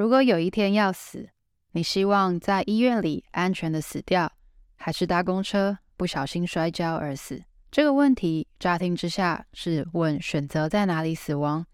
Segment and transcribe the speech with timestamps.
[0.00, 1.28] 如果有一天要死，
[1.72, 4.32] 你希望在医院里安全的死掉，
[4.76, 7.42] 还是搭公车不小心摔跤而死？
[7.70, 11.66] 这个问题乍听之下是问选择在哪里死亡，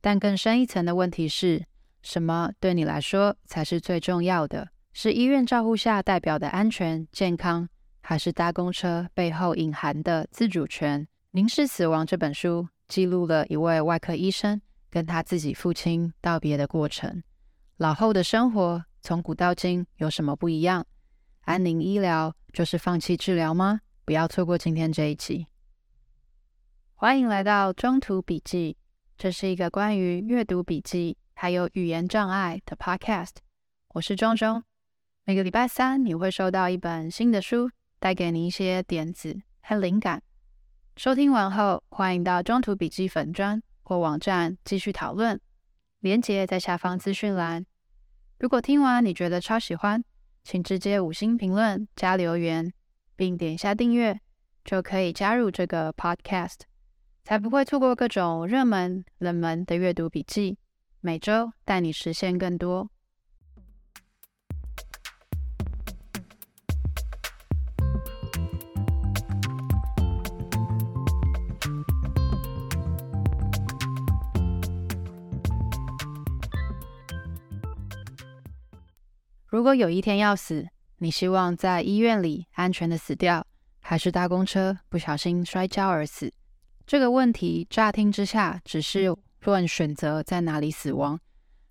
[0.00, 1.66] 但更深一层的问题是，
[2.00, 4.66] 什么对你来说才是最重要的？
[4.94, 7.68] 是医院照护下代表的安全健康，
[8.00, 11.02] 还是搭公车背后隐含的自主权？
[11.32, 17.22] 《凝视死亡》这本书记录了一位外科医生跟他自己父亲道别的过程。
[17.78, 20.86] 老后的生活从古到今有什么不一样？
[21.42, 23.82] 安宁医疗就是放弃治疗吗？
[24.06, 25.46] 不要错过今天这一集。
[26.94, 28.78] 欢迎来到中途笔记，
[29.18, 33.34] 这是一个关于阅读笔记还有语言障碍的 podcast。
[33.88, 34.64] 我是中中，
[35.24, 40.22] 每个礼拜三你会收到一本新的书，带给你一些点子和灵感。
[40.96, 45.38] 收听完后，欢迎到中途笔记粉专或网站继续讨论。
[46.00, 47.66] 连接在下方资讯栏。
[48.38, 50.04] 如果听完你觉得超喜欢，
[50.44, 52.72] 请直接五星评论加留言，
[53.16, 54.20] 并点一下订阅，
[54.64, 56.60] 就可以加入这个 podcast，
[57.24, 60.58] 才不会错过各种热门、冷门的阅读笔记。
[61.00, 62.90] 每周带你实现更多。
[79.56, 80.68] 如果有一天要死，
[80.98, 83.42] 你希望在医院里安全的死掉，
[83.80, 86.30] 还是搭公车不小心摔跤而死？
[86.86, 91.18] 这个问题乍听之下只是问选择在哪里死亡，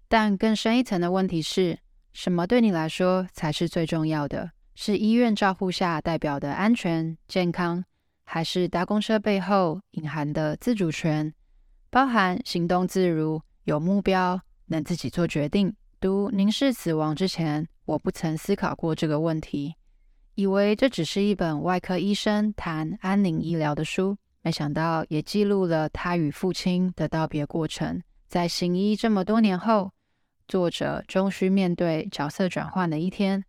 [0.07, 1.77] 但更深一层的问题是，
[2.11, 4.49] 什么对你来说才是最重要的？
[4.73, 7.85] 是医院照护下代表的安全健康，
[8.23, 11.31] 还是搭公车背后隐含的自主权，
[11.91, 15.75] 包含行动自如、有目标、能自己做决定？
[16.01, 19.75] 读《凝视死亡》之前，我不曾思考过这个问题，
[20.33, 28.01] 以为这只是一本外科医生谈安宁医疗的书，没想到也记录了他与父亲的道别过程。
[28.27, 29.91] 在行医这么多年后，
[30.47, 33.45] 作者终须面对角色转换的一天。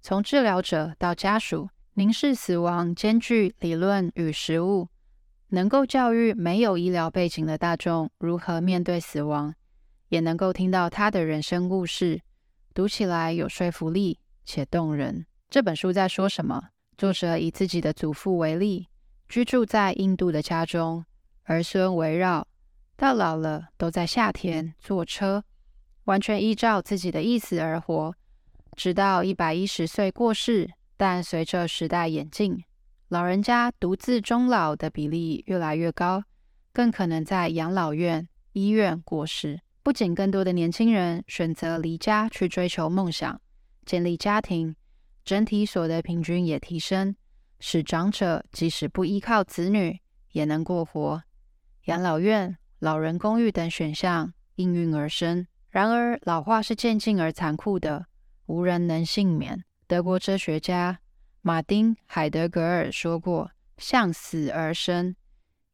[0.00, 1.64] 从治疗者到家属，
[1.94, 4.88] 《凝视死亡》兼具理论与实务，
[5.48, 9.52] 能够教育没有医疗背景的大众如何面对死亡，
[10.08, 12.20] 也能够听到他的人生故事。
[12.72, 15.26] 读起来有说服力且动人。
[15.48, 16.68] 这本书在说什么？
[16.96, 18.88] 作者以自己的祖父为例，
[19.28, 21.04] 居住在印度的家中，
[21.44, 22.46] 儿孙围绕，
[22.96, 25.42] 到老了都在下田坐车，
[26.04, 28.14] 完全依照自己的意思而活，
[28.76, 30.70] 直到一百一十岁过世。
[30.96, 32.62] 但随着时代演进，
[33.08, 36.22] 老人家独自终老的比例越来越高，
[36.72, 39.60] 更可能在养老院、医院过世。
[39.90, 43.40] 不仅更多的年轻人选择离家去追求梦想、
[43.84, 44.76] 建立家庭，
[45.24, 47.16] 整体所得平均也提升，
[47.58, 49.98] 使长者即使不依靠子女
[50.30, 51.20] 也能过活。
[51.86, 55.44] 养老院、老人公寓等选项应运而生。
[55.70, 58.06] 然而，老化是渐进而残酷的，
[58.46, 59.64] 无人能幸免。
[59.88, 61.00] 德国哲学家
[61.42, 65.16] 马丁·海德格尔说过：“向死而生”，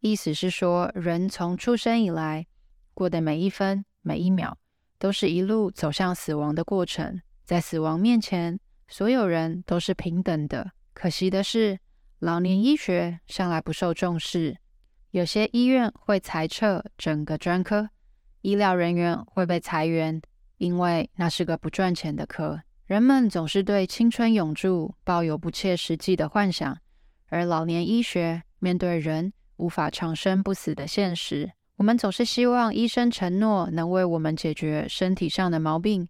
[0.01, 2.47] 意思是说，人从出生以来
[2.95, 3.85] 过的每一分。
[4.07, 4.57] 每一秒
[5.01, 8.57] 都是一路走向死亡的过程，在死亡面前，
[8.87, 10.71] 所有人都是平等的。
[10.95, 11.81] 可惜的是，
[12.21, 14.57] 老年医学向来不受重视，
[15.11, 17.91] 有些医院会裁撤整个专科，
[18.43, 20.23] 医疗人员会被裁员，
[20.59, 22.63] 因为那是个不赚钱的科。
[22.87, 26.79] 人们总是对青春永驻抱有不切实际的幻想，
[27.27, 31.51] 而老年医学面对人无法长生不死的现实。
[31.77, 36.09] 我们总是希望医生承诺能为我们解决身体上的毛病，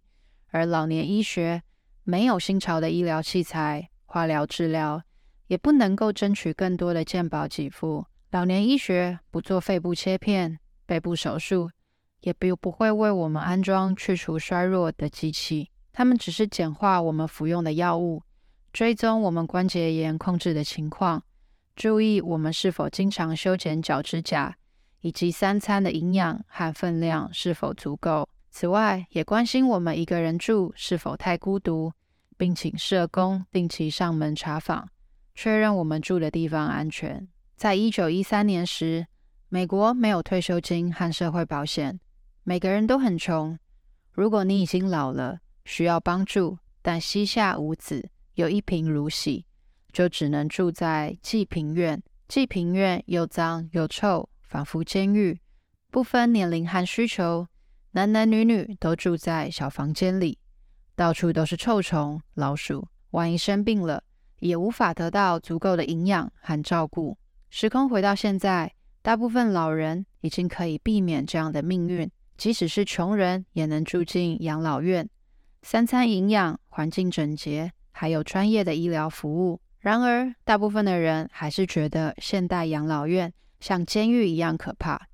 [0.51, 1.61] 而老年医学
[2.03, 5.01] 没有新潮的医疗器材、化疗治疗，
[5.47, 8.05] 也不能够争取更多的健保给付。
[8.31, 11.69] 老年医学不做肺部切片、背部手术，
[12.21, 18.23] 也不不会为我们安装去除衰弱的机器，他们只是简化我们服用的药物，
[18.71, 21.21] 追踪我们关节炎控制的情况，
[21.75, 24.55] 注意我们是否经常修剪脚趾甲。
[25.07, 28.27] 以及三餐的营养和分量是否足够。
[28.49, 31.93] 此外，也关心我们一个人住是否太孤独，
[32.35, 34.89] 并请社工定期上门查访，
[35.33, 37.25] 确认我们住的地方安全。
[37.55, 39.07] 在一九一三年时，
[39.47, 41.97] 美国没有退休金和社会保险，
[42.43, 43.57] 每个人都很穷。
[44.11, 49.45] 如果你已经老了，需要帮助，但膝下无子，有一贫如洗，
[49.93, 52.03] 就只能住在济贫院。
[52.27, 54.27] 济贫院又脏又臭。
[54.47, 55.39] 仿佛监狱，
[55.91, 57.47] 不分年龄和需求，
[57.91, 60.39] 男男女女都住在小房间里，
[60.95, 64.03] 到处都是臭虫、老鼠，万一生病了，
[64.39, 67.17] 也无法得到足够的营养和照顾。
[67.49, 75.09] 时空回到现在，大部分老人已经可以避免这样的命运，即使是穷人也能住进养老院，
[75.61, 79.59] 三餐营养、环境整洁，还有专业的医疗服务。
[79.79, 85.07] 然而，大部分的人还是觉得现代养老院像监狱一样可怕，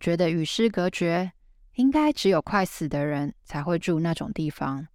[0.00, 1.32] 觉得与世隔绝，
[1.74, 4.86] 应该只有快死的人才会住那种地方。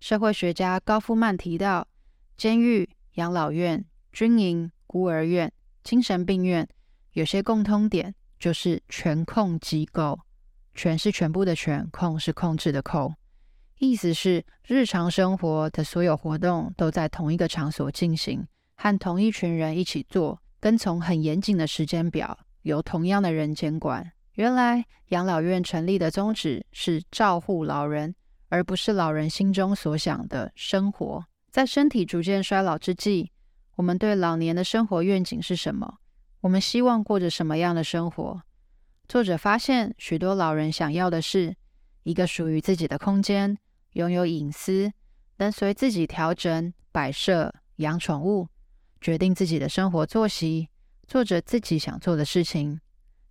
[0.00, 1.86] 社会学家高夫曼提到，
[2.36, 5.52] 监狱、养老院、军营、孤儿院、
[5.82, 6.68] 精神病院
[7.12, 10.20] 有些共通点，就是全控机构。
[10.74, 13.14] 全是全部的全，控是控制的控，
[13.78, 18.46] 意思是日常生活的所有活动都在同一个场所进行。
[18.74, 24.12] 和同一群人一起做，跟从很严谨的时间表，由同样的人监管。
[24.34, 28.14] 原来养老院成立的宗旨是照护老人，
[28.48, 31.24] 而不是老人心中所想的生活。
[31.50, 33.32] 在身体逐渐衰老之际，
[33.74, 35.98] 我们对老年的生活愿景是什么？
[36.42, 38.40] 我们希望过着什么样的生活？
[39.08, 41.56] 作者发现，许多老人想要的是
[42.04, 43.58] 一个属于自己的空间，
[43.94, 44.92] 拥有隐私，
[45.38, 48.46] 能随自己调整摆设、养宠物。
[49.02, 50.68] 决定自己的生活作息，
[51.08, 52.80] 做着自己想做的事情。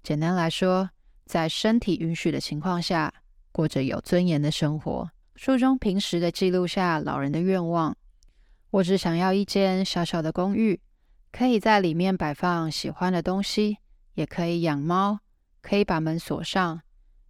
[0.04, 0.90] 简单来说，
[1.26, 3.14] 在身体允许的情况下，
[3.54, 5.10] 过着有尊严的生活。
[5.38, 7.96] 书中平实的记录下老人的愿望：
[8.72, 10.82] 我只想要一间小小的公寓，
[11.32, 13.78] 可以在里面摆放喜欢的东西，
[14.16, 15.20] 也可以养猫，
[15.62, 16.82] 可以把门锁上，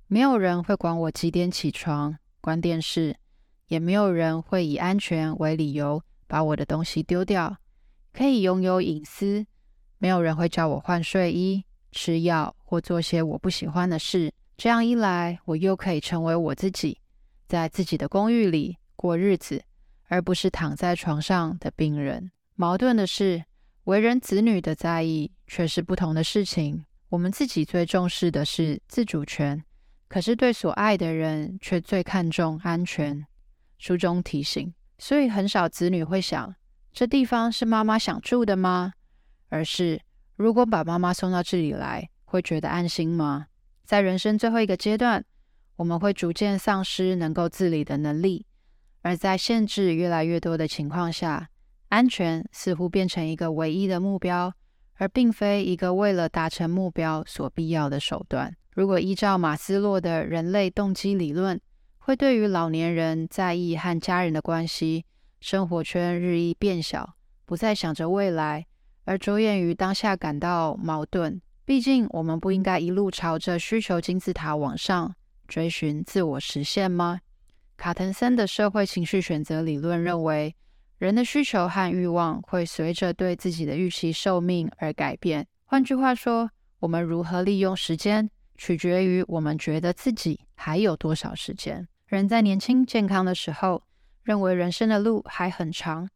[0.08, 3.16] 没有人会管我几点起床、关电视，
[3.68, 7.58] 也没有人会以安全为理由把我的东西丢掉。
[8.14, 9.46] 可以拥有隐私，
[9.98, 14.34] 没有人会叫我换睡衣、吃药或做些我不喜欢的事。
[14.58, 17.00] 这样一来，我又可以成为我自己，
[17.48, 19.64] 在自己的公寓里过日子，
[20.08, 22.32] 而不是躺在床上的病人。
[22.56, 23.44] 矛盾的是，
[23.86, 26.86] 为人子女的在意却是不同的事情。
[27.10, 29.64] 我们自己最重视的是自主权，
[30.08, 33.26] 可是对所爱的人却最看重安全。
[33.80, 36.54] 书中提醒，所以很少子女会想。
[36.94, 38.94] 这地方是妈妈想住的吗？
[39.50, 40.02] 而是
[40.36, 43.48] 如果把妈妈送到这里来，会觉得安心吗？
[43.84, 45.24] 在人生最后一个阶段，
[45.76, 48.46] 我们会逐渐丧失能够自理的能力，
[49.02, 51.50] 而在限制越来越多的情况下，
[51.90, 54.54] 安全似乎变成一个唯一的目标，
[54.96, 58.56] 而并非一个为了达成目标所必要的手段。
[58.74, 61.60] 如果依照马斯洛的人类动机理论，
[62.00, 65.06] 会对于老年人在意和家人的关系。
[65.42, 67.16] 生活圈日益变小，
[67.46, 68.68] 不再想着未来，
[69.06, 71.42] 而着眼于当下，感到矛盾。
[71.66, 75.16] 毕竟，我们不应该一路朝着需求金字塔往上
[75.48, 77.22] 追寻自我实现吗？
[77.76, 80.56] 卡滕森的社会情绪选择理论认为，
[81.00, 85.48] 人的需求和欲望会随着对自己的预期寿命而改变。
[85.66, 86.52] 换句话说，
[86.82, 91.88] 我们如何利用时间，取决于我们觉得自己还有多少时间。
[92.06, 93.82] 人在年轻健康的时候，
[94.24, 96.10] 认为人生的路还很长，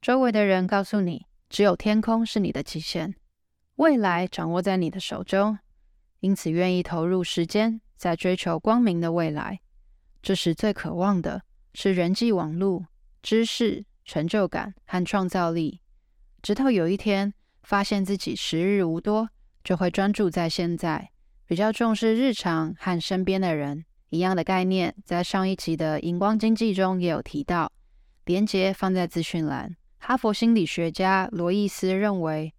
[0.00, 3.14] 周围的人告诉你，只有天空是你的极限，
[3.76, 5.58] 未来掌握在你的手中，
[6.20, 9.60] 因此愿意投入时间在追求光明的未来。
[10.20, 11.42] 这时最渴望的
[11.72, 12.86] 是人际网络、
[13.22, 15.80] 知识、成就感和创造力。
[16.42, 19.30] 直到有一天发现自己时日无多，
[19.64, 21.10] 就会专注在现在，
[21.46, 23.84] 比较重视日常和身边的人。
[24.10, 27.70] 一样的概念，在上一集的荧光经济中也有提到，
[28.24, 29.76] 连接放在资讯栏。
[29.98, 32.54] 哈佛心理学家罗伊斯认为，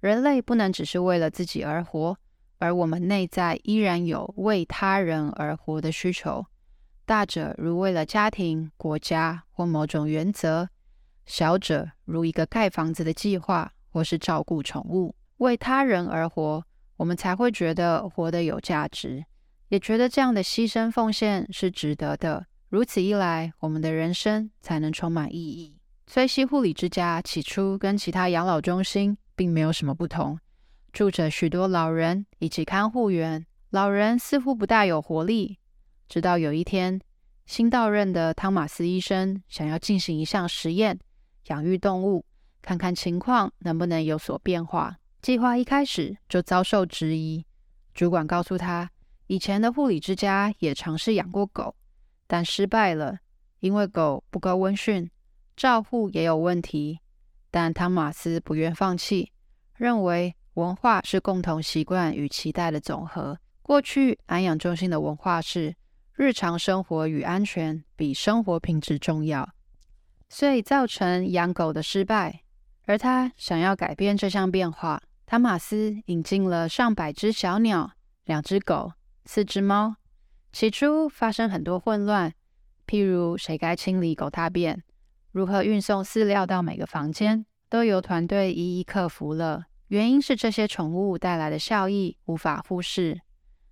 [0.00, 2.16] 人类不能只是为了自己而活，
[2.58, 6.46] 而我们内在依然有为他人而活的需求。
[7.04, 10.66] 大者如为了家庭、国家或某种原则；
[11.26, 15.14] 小者如一个盖房子的计划，或是照顾宠物。
[15.38, 16.64] 为他人而活，
[16.96, 19.24] 我们才会觉得活得有价值。
[19.68, 22.46] 也觉得这样的牺牲奉献是值得的。
[22.68, 25.76] 如此一来，我们的人生才能充满意义。
[26.06, 30.38] 崔西护理之家起初跟其他养老中心并没有什么不同，
[30.92, 33.46] 住着许多老人以及看护员。
[33.70, 35.58] 老人似乎不大有活力。
[36.08, 37.00] 直到有一天，
[37.46, 40.98] 新到任的汤马斯医生想要进行一项实验，
[41.46, 42.24] 养育动物，
[42.60, 44.96] 看看情况能不能有所变化。
[45.22, 47.44] 计划一开始就遭受质疑。
[47.94, 48.90] 主管告诉他，
[49.26, 51.74] 以前的护理之家也尝试养过狗，
[52.26, 53.18] 但失败了，
[53.60, 55.10] 因为狗不够温驯，
[55.56, 57.00] 照护也有问题。
[57.50, 59.32] 但汤马斯不愿放弃，
[59.76, 63.38] 认为文化是共同习惯与期待的总和。
[63.62, 65.74] 过去安养中心的文化是
[66.14, 69.48] 日常生活与安全比生活品质重要，
[70.28, 72.42] 所以造成养狗的失败。
[72.86, 77.92] 而他想要改变这项变化，汤马斯引进了上百只小鸟、
[78.24, 78.92] 两只狗、
[79.24, 79.96] 四只猫。
[80.52, 82.32] 起初发生很多混乱，
[82.86, 84.82] 譬如谁该清理狗大便，
[85.32, 89.64] 如何运送饲料到每个房间，都由团队一一克服了。
[89.88, 93.20] 原因是这些宠物带来的效益无法忽视。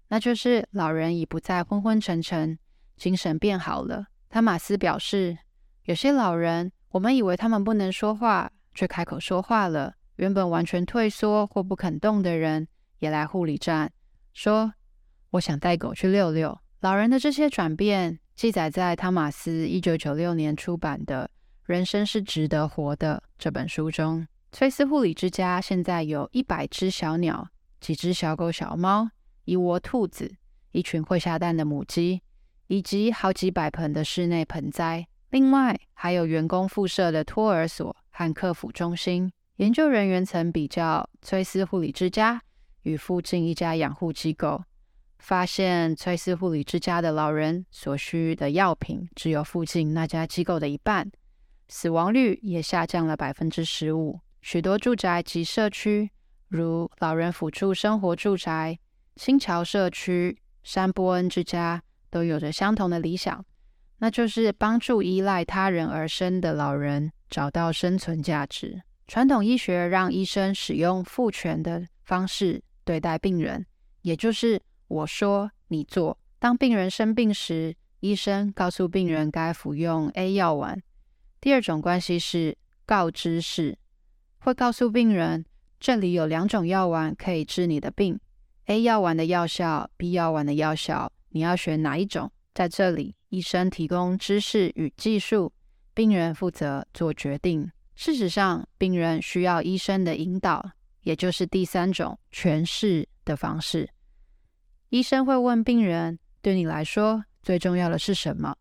[0.09, 2.59] 那就是老人已不再昏昏沉沉，
[2.97, 4.07] 精神变好了。
[4.29, 5.39] 汤马斯表示，
[5.85, 9.95] 有些老人，我们以为他们不能说话，却开口说话了。
[10.17, 12.69] 原本完全退缩或不肯动的人，
[12.99, 13.91] 也来护理站，
[14.35, 14.75] 说
[15.33, 21.31] ：“我想带狗去遛遛。”老人的这些转变，记载在汤马斯一九九六年出版的
[21.73, 24.27] 《人生是值得活的》这本书中。
[24.51, 27.49] 崔斯护理之家现在有一百只小鸟，
[27.81, 29.11] 几只小狗、小猫。
[29.45, 30.33] 一窝兔子，
[30.71, 32.23] 一群会下蛋的母鸡，
[32.69, 35.07] 以及好几百盆的室内盆栽。
[35.31, 39.33] 另外，还有员工附设的托儿所和客服中心。
[39.57, 42.41] 研究人员曾比较崔斯护理之家
[42.83, 44.63] 与附近一家养护机构，
[45.23, 51.09] 发现崔斯护理之家的老人所需的药品只有附近那家机构的一半，
[51.69, 54.19] 死亡率也下降了百分之十五。
[54.41, 56.11] 许多住宅及社区，
[56.49, 58.77] 如老人辅助生活住宅。
[59.15, 63.45] 新桥社区、山波恩之家都有着相同的理想，
[63.99, 68.83] 那就是帮助依赖他人而生的老人找到生存价值。
[69.07, 73.65] 传统医学让医生使用父权的方式对待病人，
[74.01, 74.61] 也就是
[74.93, 76.19] 我说你做。
[76.39, 80.83] 当病人生病时，医生告诉病人该服用 A 药丸。
[81.41, 83.79] 第二种关系是告知式，
[84.41, 85.47] 会告诉病人
[85.81, 88.21] 这里有两种药丸可以治你的病。
[88.67, 92.31] A 药丸的药效，B 药丸的药效，你要选哪一种？
[92.53, 95.53] 在这里，医生提供知识与技术，
[95.95, 97.71] 病人负责做决定。
[97.95, 100.73] 事实上，病人需要医生的引导，
[101.03, 103.89] 也就是第三种诠释的方式。
[104.93, 108.55] 医生会问病人：“对你来说，最重要的是什么？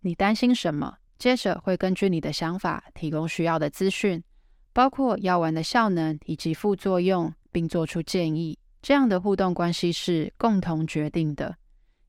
[0.00, 4.20] 你担心什么？”接着会根据你的想法提供需要的资讯，
[4.72, 8.58] 包括药丸的效能以及副作用，并做出建议。
[8.82, 11.56] 这样的互动关系是共同决定的，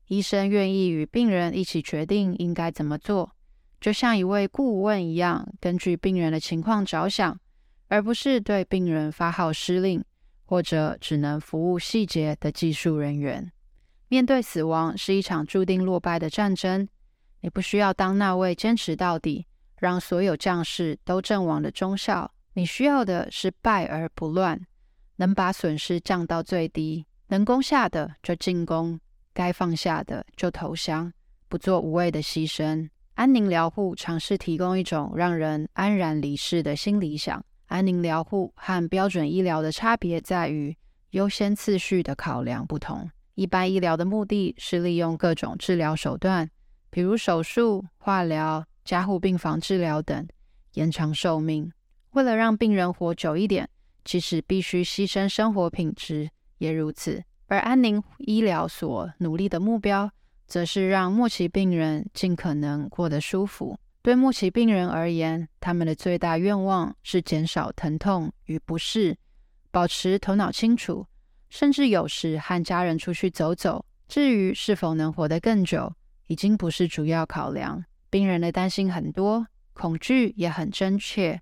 [0.08, 3.30] 医生愿意与病人一起决定应该怎么做，
[3.80, 7.38] 就像一位顾问一样，根据病人的情况着想，
[7.86, 10.04] 而不是对病人发号施令，
[10.44, 13.52] 或者只能服务细节的技术人员。
[14.10, 16.88] 面对死亡是一场注定落败的战争，
[17.42, 19.46] 你不需要当那位坚持到底，
[19.78, 24.60] 让所有将士都阵亡的忠孝，你需要的是败而不乱。
[25.14, 28.98] 能把损失降到最低，能攻下的就进攻，
[29.32, 31.12] 该放下的就投降，
[31.48, 32.90] 不做无谓的牺牲。
[33.14, 37.40] 安宁疗护尝试提供一种让人安然离世的新理想。
[37.66, 40.76] 安宁疗护和标准医疗的差别在于
[41.10, 43.08] 优先次序的考量不同。
[43.40, 46.50] 一般医疗的目的是利用各种治疗手段，
[46.90, 50.28] 比如手术、化疗、加护病房治疗等，
[50.74, 51.72] 延长寿命。
[52.10, 53.66] 为了让病人活久一点。
[54.04, 56.28] 即使必须牺牲生活品质，
[56.58, 57.22] 也如此。
[57.46, 60.10] 而安宁医疗所努力的目标，
[60.46, 63.78] 则是让末期病人尽可能过得舒服。
[64.02, 69.16] 对末期病人而言，他们的最大愿望是减少疼痛与不适，
[69.70, 71.06] 保持头脑清楚，
[71.50, 73.84] 甚至有时和家人出去走走。
[74.08, 75.92] 至于是否能活得更久，
[76.26, 77.84] 已经不是主要考量。
[78.08, 81.40] 病人的担心很多，恐惧也很真切。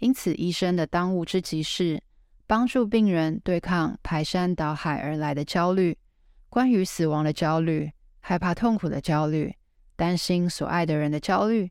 [0.00, 2.02] 因此，医生的当务之急是
[2.46, 5.96] 帮助病人对抗排山倒海而来的焦虑，
[6.48, 7.90] 关于死亡的焦虑、
[8.20, 9.54] 害怕痛苦的焦虑、
[9.96, 11.70] 担心所爱的人的焦虑，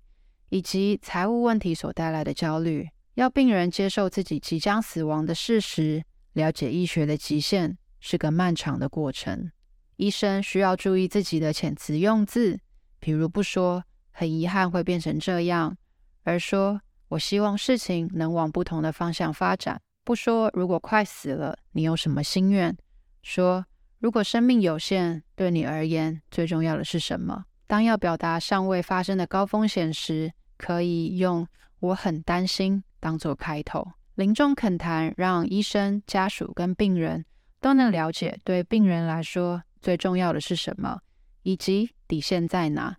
[0.50, 2.88] 以及财务问题所带来的焦虑。
[3.16, 9.52] 要病人接受自己即将死亡的事实，了解医学的极限，是个漫长的过程。
[9.98, 12.60] 医生需要注意自己的遣词用字，
[13.00, 15.78] 比如不说“很遗憾会变成这样”，
[16.24, 16.82] 而说。
[17.12, 19.82] 我希望事情能往不同的方向发展。
[20.06, 22.74] 不说如果快死了，你有什么心愿？
[23.22, 23.66] 说
[24.00, 27.44] 如果生命有限，对你而言最重要的是什么？
[27.68, 31.46] 当要表达尚未发生的高风险时，可以用
[31.82, 33.86] “我很担心”当作开头。
[34.16, 37.26] 临终恳谈让医生、家属跟病人
[37.60, 41.00] 都能了解，对病人来说最重要的是什么，
[41.44, 42.98] 以及底线在哪。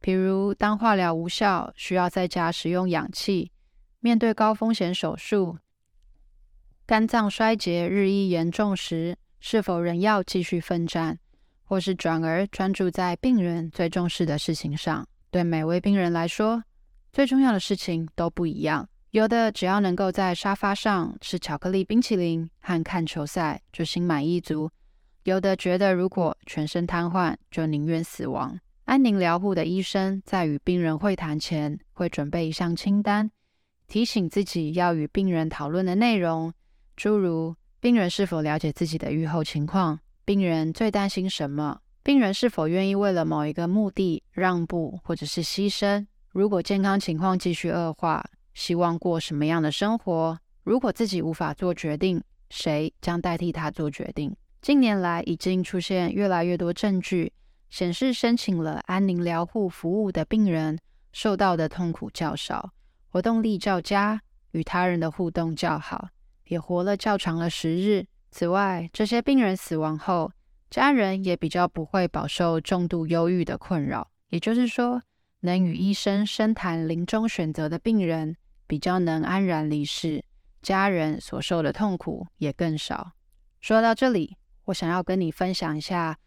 [0.00, 3.50] 比如，当化疗无效，需要在家使用氧气；
[4.00, 5.58] 面对高风险手术，
[6.86, 11.18] 肝脏衰竭日益严重时，是否仍要继续奋战？
[11.66, 15.08] 或是转而专注在病人最重视的事情上。
[15.30, 16.62] 对每位病人来说，
[17.10, 18.86] 最重要的事情都不一样。
[19.14, 24.68] 有的只要能够在沙发上吃巧克力冰淇淋和看球赛就心满意足；
[25.22, 28.58] 有的觉得如果全身瘫痪就宁愿死亡。
[28.86, 33.30] 安宁疗护的医生在与病人会谈前会准备一项清单，
[33.86, 36.52] 提醒自己要与病人讨论的内容，
[36.96, 48.28] 诸如病人是否了解自己的预后情况，病人最担心什么，病人是否愿意为了某一个目的让步或者是牺牲，如果健康情况继续恶化。
[48.54, 50.38] 希望过什么样的生活？
[50.62, 54.34] 如果自己无法做决定，谁将代替他做决定？
[54.62, 57.32] 近年来已经出现越来越多证据，
[57.68, 60.78] 显示申请了安宁疗护服务的病人
[61.12, 62.70] 受到的痛苦较少，
[63.10, 64.20] 活动力较佳，
[64.52, 66.08] 与他人的互动较好，
[66.46, 68.06] 也活了较长的时日。
[68.30, 70.32] 此外，这些病人死亡后，
[70.70, 74.10] 家人也比较不会饱受重度忧郁的困扰。
[74.30, 75.02] 也就是说，
[75.40, 80.24] 能与医生深谈临终选择的病人，比较能安然离世，
[80.62, 83.12] 家人所受的痛苦也更少。
[83.60, 86.18] 说到这里，我想要跟你分享一下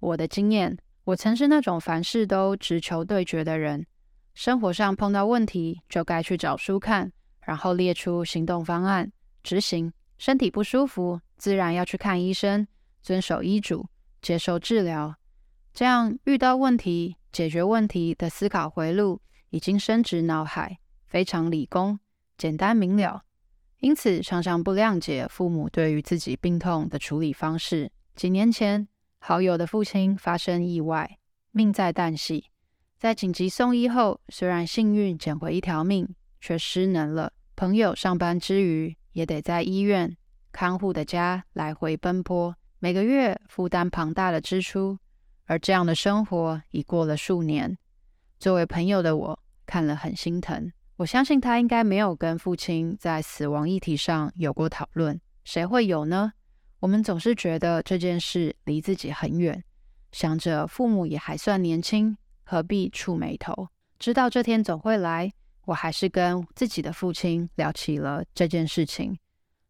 [0.00, 0.76] 我的经验。
[1.04, 3.86] 我曾是那种凡事都直求对决的人，
[4.34, 9.10] 生活上碰到问题就该去找书看，然后列出行动方案
[9.42, 9.90] 执行。
[10.18, 12.66] 身体不舒服，自然要去看医生，
[13.00, 13.88] 遵守医嘱，
[14.20, 15.14] 接受治疗。
[15.72, 20.78] 这样遇到问题、解决问题的思考回路已经深植脑海。
[21.08, 21.98] 非常理工，
[22.36, 23.22] 简单明了，
[23.80, 27.90] 因此常常不谅解父母对于自己病痛的处理方式。
[28.14, 28.86] 几年前，
[29.18, 31.18] 好友的父亲发生意外，
[31.50, 32.44] 命在旦夕，
[32.98, 37.32] 在紧急送医后，虽然幸运捡回一条命，却失能了。
[37.56, 40.16] 朋友上班之余，也得在医院
[40.52, 44.98] 看护的家来回奔波，每个月负担庞大的支出，
[45.46, 47.76] 而这样的生活已过了数年。
[48.38, 50.70] 作为朋友的我，看了很心疼。
[50.98, 56.32] 我相信他应该没有跟父亲在死亡议题上有过讨论，谁会有呢？
[56.80, 59.62] 我们总是觉得这件事离自己很远，
[60.10, 63.68] 想着父母也还算年轻，何必触霉头？
[64.00, 65.32] 知道这天总会来，
[65.66, 69.16] 我还是跟自己的父亲聊起了这件事情，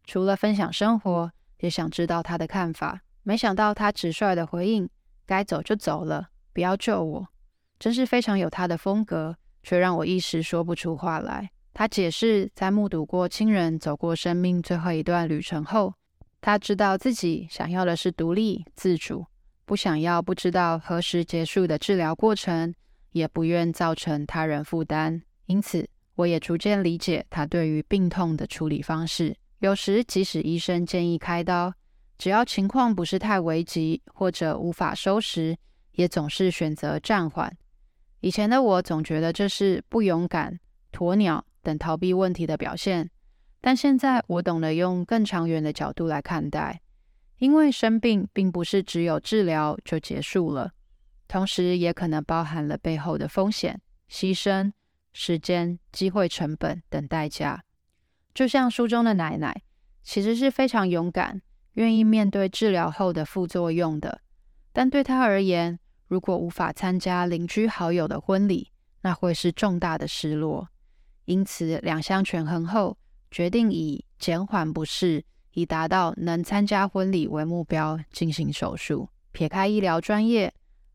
[0.04, 3.02] 除了分享生活，也想知道他的看法。
[3.22, 4.88] 没想到他直率的回应
[5.26, 7.28] ：“该走就走了，不要救我。”
[7.78, 9.36] 真是非常有他的风格。
[9.68, 11.50] 却让我一时说不出话来。
[11.74, 15.92] 他解释，在目睹过亲人走过生命最后一段旅程后，
[16.40, 19.26] 他知道自己想要的是独立自主，
[19.66, 22.74] 不想要不知道何时结束的治疗过程，
[23.12, 25.20] 也不愿造成他人负担。
[25.44, 29.36] 因此，我也逐渐理解他对于病痛的处理方式。
[29.58, 31.74] 有时，即使医生建议开刀，
[32.16, 35.54] 只要情况不是太危急或者无法收拾，
[35.92, 37.54] 也总是选择暂缓。
[38.20, 40.58] 以前的我总觉得这是不勇敢、
[40.92, 43.10] 鸵鸟等逃避问题的表现，
[43.60, 46.80] 但现在我懂得用更长远的角度来看待，
[47.38, 50.72] 因为生病并不是只有治疗就结束了，
[51.28, 54.72] 同时也可能包含了背后的风险、牺牲、
[55.12, 57.62] 时间、机会成本等代价。
[58.34, 59.62] 就像书中的奶奶，
[60.02, 61.40] 其实是非常勇敢，
[61.74, 64.20] 愿意面对治疗后的副作用的，
[64.72, 65.78] 但对她而言，
[66.08, 70.68] 如果无法参加邻居好友的婚礼，那会是重大的失落。
[71.26, 72.96] 因此，两相权衡后，
[73.30, 79.10] 决定以减缓不适，以达到能参加婚礼为目标进行手术。
[79.32, 80.52] 撇开医疗专业，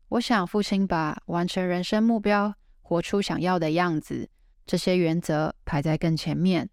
[0.08, 4.28] 我想父亲把完成人生目标、活出想要的样子
[4.66, 6.68] 这些原则排在更前面。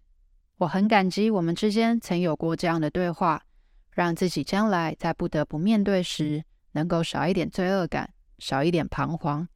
[0.58, 3.42] 我很感激我们之间曾有过这样的对话，
[3.92, 8.12] 让自己将来在不得不面对时，能够少一点罪恶感。
[8.42, 9.46] 少一点彷徨，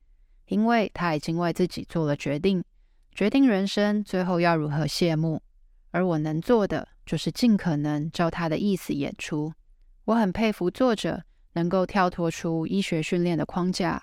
[0.47, 2.63] 因为他已经为自己做了决定，
[3.13, 5.43] 决定人生最后要如何谢幕。
[5.91, 9.53] 而我能做的就是尽可能照他的意思演出。
[10.05, 11.21] 我很佩服作者
[11.55, 14.01] 能够跳脱出医学训练的框架，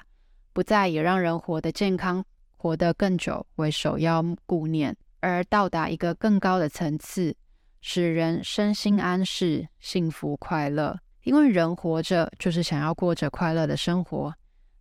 [0.51, 2.21] 不再以让人活得健康、
[2.57, 7.33] 活得更久为首要顾念，而到达一个更高的层次，
[7.79, 10.99] 使人身心安适、幸福快乐。
[11.23, 14.33] 因为人活着就是想要过着快乐的生活。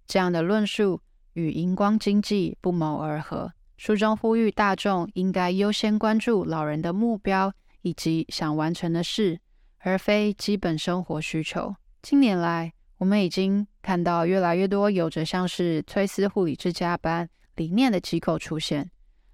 [0.06, 1.00] 这样的论述
[1.34, 3.52] 与荧光经济不谋而合。
[3.76, 9.40] 书中呼吁大众应该优先关注老人的目标以及想完成的事，
[9.78, 11.74] 而非基本生活需求。
[12.00, 18.88] 近年来，我们已经看到越来越多有着像是崔斯护理之家般理念的机构出现。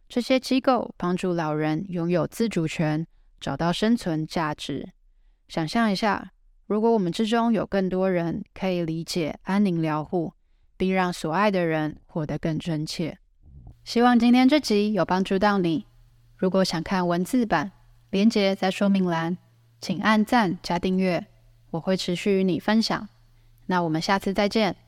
[0.08, 3.06] 这些机构帮助老人拥有自主权，
[3.38, 4.88] 找到生存价值。
[5.48, 6.32] 想象一下，
[6.66, 10.32] 如果我们之中有更多人可以理解安宁疗护，
[10.78, 13.18] 并让所爱的人活得更真切。
[13.84, 15.84] 希望今天这集有帮助到你。
[16.36, 17.72] 如果想看文字版，
[18.10, 19.36] 连接在说明栏，
[19.80, 21.26] 请按赞加订阅，
[21.72, 23.08] 我会持续与你分享。
[23.66, 24.76] 那我们下次再见。